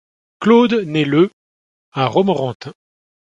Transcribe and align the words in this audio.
Claude 0.39 0.73
naît 0.87 1.05
le 1.05 1.29
à 1.91 2.07
Romorantin. 2.07 2.73